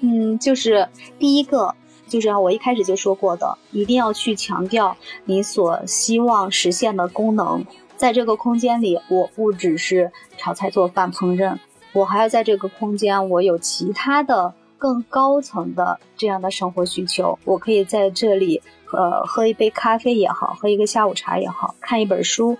[0.00, 1.74] 嗯，就是第一个，
[2.08, 7.64] 就是我一开始就说过的，一定要去强调你所希望实现的功能。
[7.96, 11.58] 在这个空间里，我不只是炒菜、做饭、烹饪，
[11.92, 18.60] 我还要在这个空间，我有其他的更高层的这样的生活需求，我可以在这里。
[18.94, 22.56] 呃，喝一杯咖啡也好，喝一个下午茶也好，看一本书，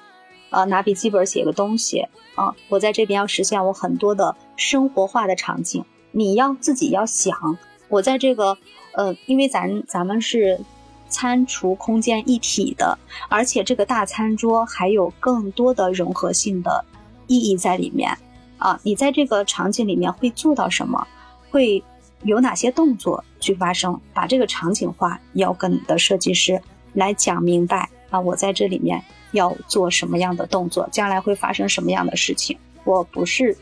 [0.50, 2.54] 呃，拿笔记本写个东西啊。
[2.68, 8.58] 我在这边要实现我很多的生活化的场景，你要自己要想，我在这个
[8.92, 10.60] 呃，因为咱咱们是
[11.08, 16.84] 餐厨空间一体的，而且这个大餐桌还有更多的融合性的
[17.26, 18.18] 意义在里面
[18.58, 18.78] 啊。
[18.82, 21.06] 你在这个场景里面会做到什么？
[21.50, 21.82] 会。
[22.24, 24.00] 有哪些动作去发生？
[24.12, 26.60] 把这个场景化，要跟你的设计师
[26.94, 28.18] 来讲明白啊！
[28.18, 30.88] 我在这里面要做什么样的动作？
[30.90, 32.56] 将来会发生什么样的事情？
[32.84, 33.56] 我不是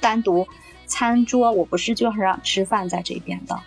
[0.00, 0.46] 单独
[0.86, 3.58] 餐桌，我不是就是让吃饭在这边的，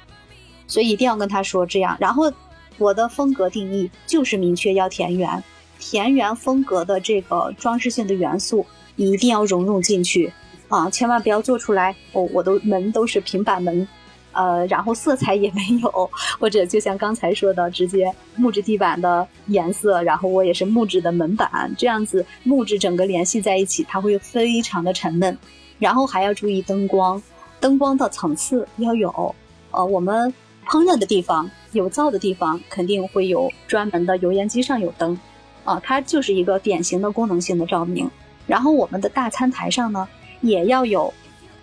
[0.68, 1.96] 所以一定要跟他说这样。
[2.00, 2.32] 然后
[2.78, 5.44] 我的风格定义就是明确要田园，
[5.80, 10.34] 田园风格的这个装饰性的元素一定要融入进去
[10.68, 10.90] 啊！
[10.90, 13.88] 千万不要做出来，我我的门都是平板门。
[14.34, 25.38] 呃，然后色彩也没有， 或者就像刚才说的，直接木质地板的颜色，然后我也是木质的门板，这样子木质整个联系在一起，它会非常的沉闷。
[25.80, 27.22] 然后还要注意灯光，
[27.60, 29.36] 灯光的层次要有。
[29.72, 30.32] 呃，我们
[30.68, 35.18] 烹饪的地方有灶的地方，肯定会有专门的油烟机上有灯，
[35.64, 38.10] 啊，它就是一个典型的功能性的照明。
[38.46, 40.08] 然后我们的大餐台上呢，
[40.42, 41.12] 也要有。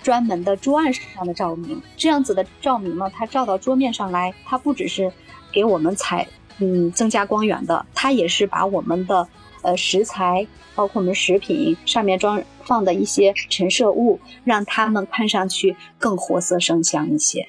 [0.03, 5.13] 专门的桌案上的照明，这样子的照明呢，它照到桌面上来，它不只是
[5.53, 6.27] 给我们采
[6.59, 9.29] 嗯增加光源的，它也是把我们的
[9.63, 17.49] 呃食材，包括我们食品上面装放的一些陈设物，让它们看上去更活色生香一些。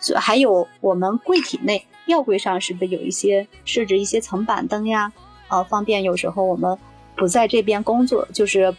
[0.00, 5.12] 所还有我们柜体内吊柜上是不是有一些设置一些层板灯呀？
[5.48, 6.78] 呃，方便有时候我们
[7.16, 8.74] 不在这边工作，就是。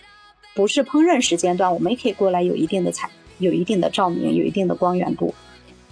[0.53, 5.33] 不是烹饪时间段，我们也可以过来，有一定的彩，有一定的照明，有一定的光源度，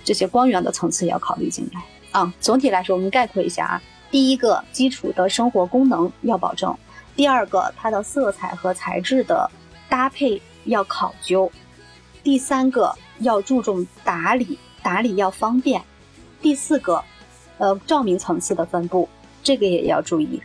[0.03, 2.33] 这些光源的层次也要考虑进来啊。
[2.41, 6.73] 总体来说，我们概括一下啊：第一个，基础的生活功能要保证；
[7.15, 9.49] 第二个，它的色彩和材质的
[9.87, 11.49] 搭配要考究；
[12.21, 15.81] 第三个，要注重打理，打理要方便；
[16.41, 17.01] 第四个，
[17.59, 19.07] 呃，照明层次的分布，
[19.41, 20.41] 这个也要注意。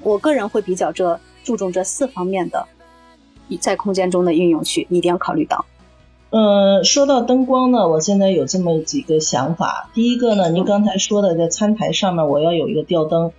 [0.00, 2.66] 我个人会比较这注重这四方面的。
[3.60, 5.64] 在空间中的运用去你一定要考虑到。
[6.36, 9.88] 嗯，说到灯光呢，我现在有这么几个想法。
[9.94, 13.30] 第一个呢，您刚才说的在餐台上面我要有一个吊灯，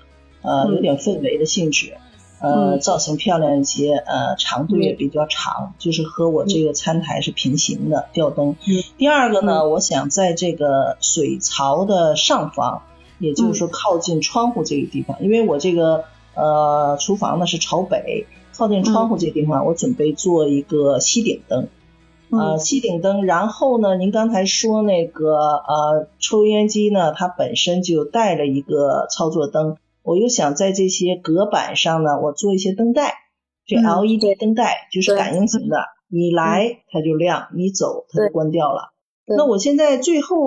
[0.42, 1.98] 呃，有点氛围的性质，
[2.40, 8.56] 呃，造型漂亮一些，呃，长度也比较长，就是和我这个餐台是平行的吊灯。
[8.98, 12.84] 第二个呢，我想在这个水槽的上方，
[13.20, 18.26] 也就是说靠近窗户这个地方，因为我这个呃厨房呢是朝北。
[18.58, 21.68] 靠近窗户这地方，我准备做一个吸顶灯，
[22.32, 23.26] 呃，吸顶灯。
[23.26, 29.76] 然后呢，您刚才说那个呃抽油烟机呢，它本身就带了一个操作灯。
[30.04, 33.16] 我又想在这些隔板上呢，我做一些灯带，
[33.66, 35.78] 这 LED 灯带，就是感应型的，
[36.08, 38.94] 你来它就亮，你走它就关掉了。
[39.28, 40.38] 那我现在最后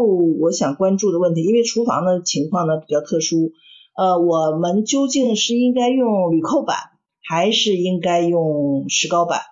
[0.41, 3.51] 我想关注的问题，因为厨房的情况呢比较特殊，
[3.97, 6.77] 呃，我们究竟是应该用铝扣板？
[7.29, 9.43] 还是应该用石膏板。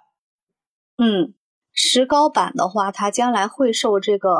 [0.97, 1.35] 嗯，
[1.75, 4.33] 石膏板的话，它将来会受这个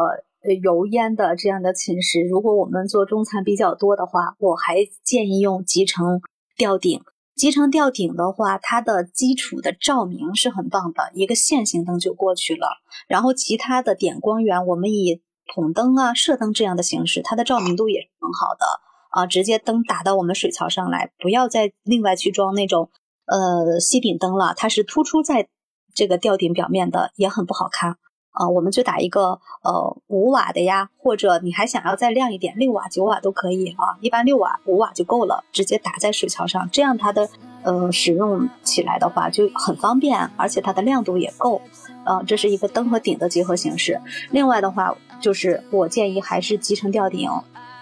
[0.63, 6.23] 油烟的这样的侵蚀，如果我们做中餐比较多的话，我还建议用集成
[6.57, 7.03] 吊顶。
[7.35, 12.79] 集成吊顶的话，它的基础的照明是很棒的，一个线性灯就过去了。
[13.07, 15.21] 然后其他的点光源，我们以
[15.55, 18.65] 筒灯啊、射灯这样的形式，它的照明度也是很好的
[19.11, 19.27] 啊。
[19.27, 22.89] 直接灯打到我们水槽上来，不要再另外去装那种
[23.27, 25.49] 呃吸顶灯了，它是突出在
[25.95, 27.97] 这个吊顶表面的，也很不好看。
[28.31, 33.97] 啊，我们就打一个呃五瓦的呀，或者你还想要再亮一点，六瓦、九瓦都可以啊。
[34.03, 37.27] 一般六瓦、五瓦就够了，直接打在水槽上，这样它的
[37.63, 41.63] 呃使用起来的话就很方便，而且它的亮度也够。
[42.05, 44.03] 呃，这是一个灯和顶的结合形式。
[44.31, 47.31] 另外的话，就是我建议还是集成吊顶，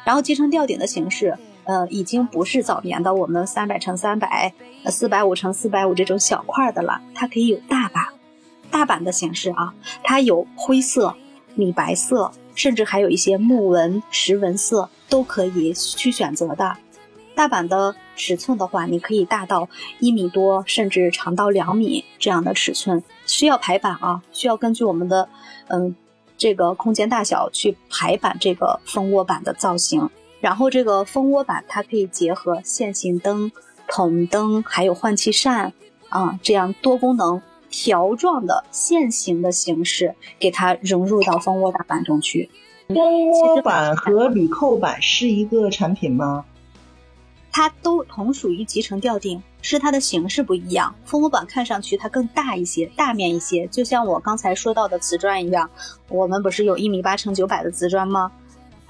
[0.05, 4.53] 然后集成吊顶的形式，呃，已经不是早年的我们三百乘三百、
[4.87, 8.05] 四百五乘四百五这种小块的了，它可以有大版。
[8.71, 11.15] 大版的形式啊，它有灰色、
[11.55, 16.77] 米白色，甚至还有一些木纹、石纹色都可以去选择的。
[17.37, 19.69] 大版的尺寸的话，你可以大到
[20.01, 23.03] 一米多，甚至长到两米这样的尺寸。
[23.27, 25.29] 需要排版啊，需要根据我们的
[25.69, 25.95] 嗯
[26.37, 30.11] 这个空间大小去排版这个蜂窝板的造型。
[30.45, 33.51] 然后这个蜂窝板它可以结合线性灯、
[33.89, 35.73] 筒灯，还有换气扇
[36.11, 37.41] 啊，这样多功能。
[37.71, 42.51] 条状的线形的形式，给它融入到蜂窝大板中去。
[42.89, 46.45] 蜂窝板和铝扣板是一个产品吗？
[47.51, 50.95] 它都同属于集成吊顶，是它的形式不一样。
[51.07, 55.71] 蜂窝板看上去它更大一些，大面一些，就像我刚才说到的瓷砖一样。
[56.11, 58.31] 我们不是有一米八乘九百的瓷砖吗？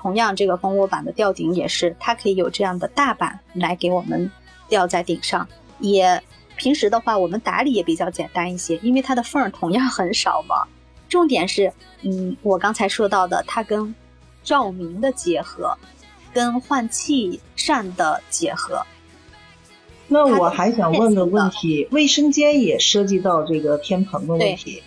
[0.05, 4.31] 同样，这个蜂窝板的吊顶也是，它可以有这样的大板来给我们
[4.69, 5.49] 吊在顶上，
[5.79, 6.23] 也。
[6.57, 10.69] 平时的话，我们打理也比较简单一些，因为它的缝儿同样很少嘛。
[11.09, 13.93] 重点是，嗯，我刚才说到的，它跟
[14.45, 15.77] 照明的结合，
[16.33, 18.87] 跟换气扇的结合。
[20.07, 24.81] 那我还想问个问题，卫生间也涉及到这个天棚的问题。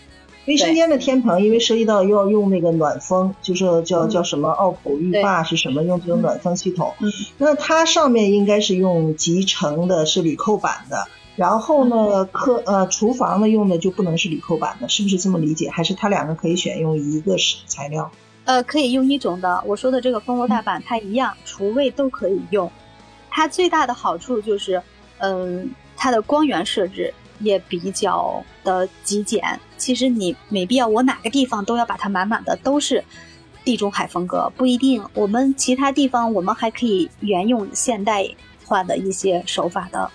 [0.48, 6.94] 卫生间的天棚，因为涉及到要用那个暖风，就是叫叫什么奥普浴霸是什么，用这种暖风系统。
[7.38, 11.06] 那它上面应该是用集成的，是铝扣板的。
[11.36, 15.70] 然后呢，客呃厨房呢用的就不能是铝扣板的，是不是这么理解？
[15.70, 18.10] 还是它两个可以选用一个是材料？
[18.46, 19.62] 呃，可以用一种的。
[19.66, 22.72] 我说的这个蜂窝大板，它一样，厨卫都可以用。
[23.30, 24.82] 它最大的好处就是，
[25.18, 29.60] 嗯，它的光源设置也比较的极简。
[29.78, 33.04] 其实你没必要，我哪个地方都要把它满满的都是
[33.64, 35.04] 地中海风格，不一定。
[35.14, 38.28] 我们其他地方我们还可以沿用现代
[38.66, 40.10] 化的一些手法的。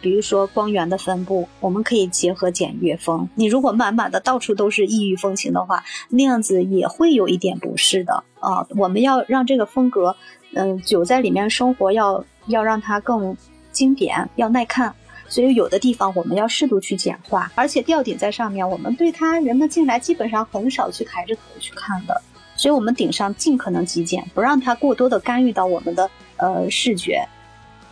[0.00, 3.28] 比如说光源的分布，我们可以结合简约风。
[3.34, 8.64] 你如果满满的到处都是异域风情的话，那样子也会有一点不适的啊。
[8.76, 10.14] 我们要让这个风格，
[10.54, 13.36] 嗯，久在里面生活，要要让它更
[13.72, 14.94] 经典，要耐看。
[15.28, 22.20] 所以有的地方我们要适度去简化，而且吊顶在上面，我们对它人们进来基本上很少去抬着头去看的。
[22.56, 27.24] 所以我们顶上尽可能极简，不让它过多的干预到我们的呃视觉。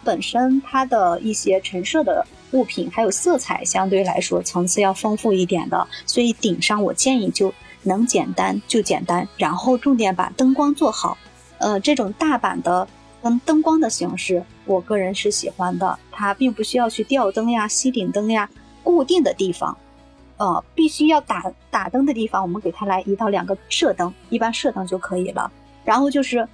[0.03, 11.17] 本身它的一些陈设的物品，还有色彩相对来说层次要丰富一点的，所以顶上我建议就能简单就简单，然后重点把灯光做好。
[11.59, 12.87] 呃，这种大版的
[13.27, 15.99] 灯灯光的形式，我个人是喜欢的。
[16.13, 18.49] 它并不需要去吊灯呀、吸顶灯呀，
[18.85, 19.77] 固定的地方，
[20.37, 25.51] 呃，必须要打打灯的地方，我们给它来一到两个射灯，一般射灯就可以了。
[25.85, 26.49] 然后就是。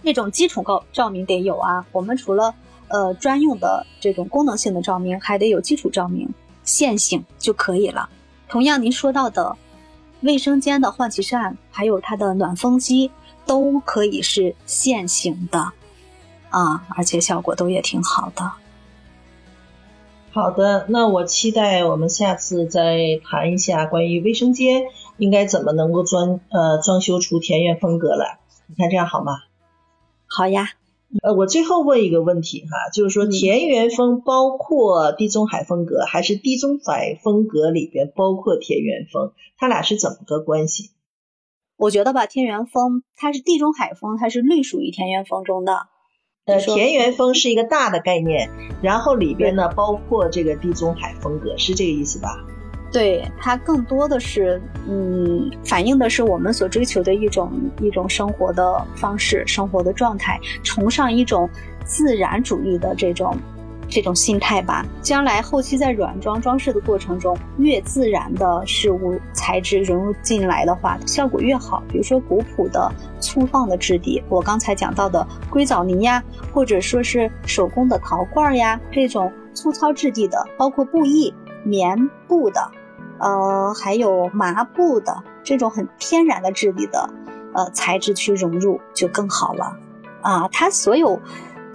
[0.00, 2.54] 那种基础高照明得有啊，我们除了
[2.86, 8.08] 呃专用的这种功能性的照明，还得有基础照明，线性就可以了。
[8.48, 9.56] 同样，您说到的
[10.20, 13.10] 卫生间的换气扇，还有它的暖风机，
[13.48, 15.72] 都可以是线性的
[16.50, 18.52] 啊，而且效果都也挺好的。
[20.30, 24.84] 好的，那我期待我们下次再谈一下关于卫生间
[25.16, 29.32] 应该怎么能够装呃装修出田园风格来，你看这样好吗？
[30.26, 30.68] 好呀，
[31.22, 39.32] 呃，我最后问一个问题哈，就是说田园风包括地中海风格，还是地中海风格里边包括田园风？
[39.56, 40.90] 它俩是怎么个关系？
[41.78, 45.86] 我觉得吧，田园风它是地中海风，它是隶属于田园风中的。
[46.44, 48.50] 呃，田园风是一个大的概念，
[48.82, 52.28] 然后里边呢包括这个地中海风格，是这个意思吧？
[52.90, 61.48] 对它更多的是，嗯，反映的是我们所追求的一种一种生活的方式、生活的状态，崇尚一种
[61.84, 63.36] 自然主义的这种
[63.88, 64.84] 这种心态吧。
[65.00, 71.82] 将来后期在软装装饰的过程中，越自然的事物材质融入进来的话，效果越好。
[71.88, 76.22] 比如说古朴的粗放的质地，我刚才讲到的硅藻泥呀，
[76.52, 81.34] 或者说是手工的陶罐呀，这种粗糙质地的，包括布艺、
[81.64, 82.70] 棉布的，
[83.18, 87.10] 呃，还有麻布的这种很天然的质地的，
[87.54, 89.76] 呃，材质去融入就更好了。
[90.20, 91.20] 啊，它所有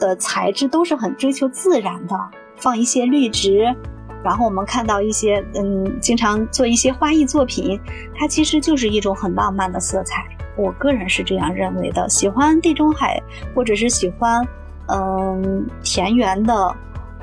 [0.03, 2.19] 的材质都是很追求自然的，
[2.57, 3.73] 放一些绿植，
[4.21, 7.79] 然后我们看到一些，嗯，经常做一些花艺作品，
[8.13, 10.25] 它其实就是一种很浪漫的色彩。
[10.57, 12.07] 我个人是这样认为的。
[12.09, 13.17] 喜欢地中海
[13.55, 14.45] 或者是喜欢，
[14.87, 16.75] 嗯，田园的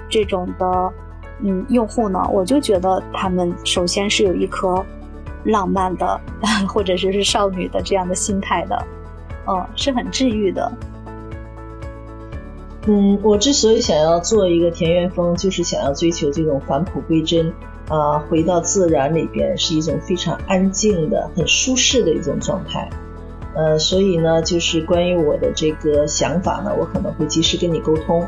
[0.08, 0.92] 这种的，
[1.42, 4.82] 嗯，用户呢，我就觉得他们首先是有一颗
[5.44, 6.18] 浪漫的，
[6.66, 8.86] 或者说是少女的这样的心态的，
[9.46, 10.72] 嗯，是很治愈的。
[12.86, 17.52] 嗯，我之所以想要做一个田园风，就是想要追求这种返璞归真，
[17.88, 22.88] 啊，回到自然里边，是一种非常安静的、很舒适的一种状态。
[23.54, 28.26] 呃，所以呢，就是关于我的这个想法呢，我可能会及时跟你沟通。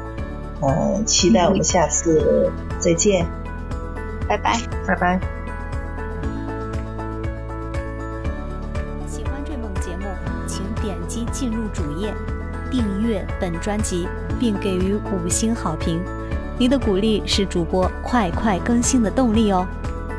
[0.61, 3.27] 呃，期待我们下次再见，
[4.29, 5.21] 拜拜，拜拜。
[9.09, 10.05] 喜欢追梦节目，
[10.47, 12.13] 请点击进入主页。
[12.71, 14.09] 订阅本专辑，
[14.43, 16.03] 并给予五星好评，
[16.59, 19.65] 您的鼓励是主播快快更新的动力哦。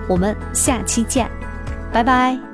[0.08, 1.30] 我们下期见，
[1.92, 2.53] 拜拜。